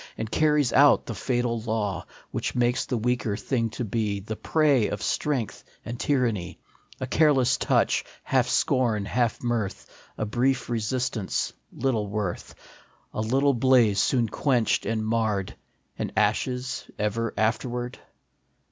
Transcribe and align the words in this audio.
177 0.15 0.21
And 0.23 0.41
carries 0.41 0.73
out 0.73 1.05
the 1.05 1.13
fatal 1.13 1.61
law 1.61 2.07
Which 2.31 2.55
makes 2.55 2.87
the 2.87 2.97
weaker 2.97 3.37
thing 3.37 3.69
to 3.77 3.85
be 3.85 4.19
The 4.19 4.35
prey 4.35 4.87
of 4.87 5.03
strength 5.03 5.63
and 5.85 5.99
tyranny; 5.99 6.59
A 6.99 7.05
careless 7.05 7.55
touch, 7.57 8.03
half 8.23 8.47
scorn, 8.47 9.05
half 9.05 9.43
mirth, 9.43 9.85
A 10.17 10.25
brief 10.25 10.71
resistance, 10.71 11.53
little 11.71 12.07
worth; 12.07 12.55
A 13.13 13.21
little 13.21 13.53
blaze 13.53 14.01
soon 14.01 14.27
quenched 14.27 14.87
and 14.87 15.05
marred, 15.05 15.53
And 15.99 16.11
ashes 16.17 16.89
ever 16.97 17.31
afterward? 17.37 17.99